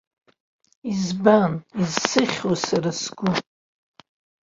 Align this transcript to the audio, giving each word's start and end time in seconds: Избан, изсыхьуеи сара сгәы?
Избан, 0.91 1.53
изсыхьуеи 1.81 2.59
сара 2.65 2.91
сгәы? 3.01 3.31